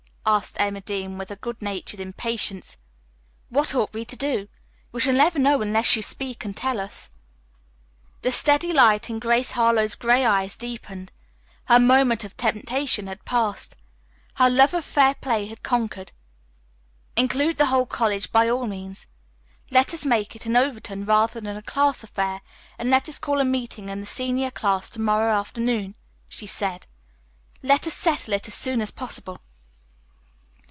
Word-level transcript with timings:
asked 0.23 0.55
Emma 0.59 0.79
Dean 0.81 1.17
with 1.17 1.33
good 1.41 1.59
natured 1.63 1.99
impatience. 1.99 2.77
"What 3.49 3.73
ought 3.73 3.91
we 3.91 4.05
to 4.05 4.15
do? 4.15 4.47
We 4.91 4.99
shall 5.01 5.15
never 5.15 5.39
know 5.39 5.63
unless 5.63 5.95
you 5.95 6.03
speak 6.03 6.45
and 6.45 6.55
tell 6.55 6.79
us." 6.79 7.09
The 8.21 8.31
steady 8.31 8.71
light 8.71 9.09
in 9.09 9.17
Grace 9.17 9.51
Harlowe's 9.53 9.95
gray 9.95 10.23
eyes 10.23 10.55
deepened. 10.55 11.11
Her 11.65 11.79
moment 11.79 12.23
of 12.23 12.37
temptation 12.37 13.07
had 13.07 13.25
passed. 13.25 13.75
Her 14.35 14.47
love 14.47 14.75
of 14.75 14.85
fair 14.85 15.15
play 15.15 15.47
had 15.47 15.63
conquered. 15.63 16.11
"Include 17.15 17.57
the 17.57 17.65
whole 17.65 17.87
college, 17.87 18.31
by 18.31 18.47
all 18.47 18.67
means. 18.67 19.07
Let 19.71 19.91
us 19.91 20.05
make 20.05 20.35
it 20.35 20.45
an 20.45 20.55
Overton 20.55 21.03
rather 21.03 21.41
than 21.41 21.57
a 21.57 21.63
class 21.63 22.03
affair, 22.03 22.41
and 22.77 22.91
let 22.91 23.09
us 23.09 23.17
call 23.19 23.41
a 23.41 23.43
meeting 23.43 23.89
of 23.89 23.97
the 23.97 24.05
senior 24.05 24.51
class 24.51 24.87
to 24.91 25.01
morrow 25.01 25.33
afternoon," 25.33 25.95
she 26.29 26.45
said. 26.45 26.85
"Let 27.63 27.87
us 27.87 27.95
settle 27.95 28.35
it 28.35 28.47
as 28.47 28.53
soon 28.53 28.81
as 28.81 28.91
possible." 28.91 29.39